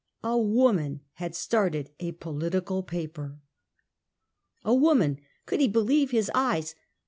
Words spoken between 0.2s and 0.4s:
A